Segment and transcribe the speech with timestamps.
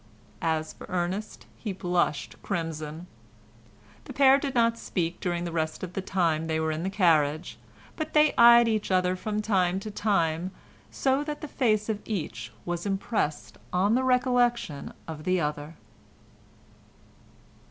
[0.41, 3.05] As for Ernest, he blushed crimson.
[4.05, 6.89] The pair did not speak during the rest of the time they were in the
[6.89, 7.59] carriage,
[7.95, 10.49] but they eyed each other from time to time,
[10.89, 15.75] so that the face of each was impressed on the recollection of the other.